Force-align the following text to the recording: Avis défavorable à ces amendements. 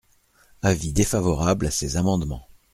Avis 0.63 0.93
défavorable 0.93 1.67
à 1.67 1.69
ces 1.69 1.95
amendements. 1.95 2.47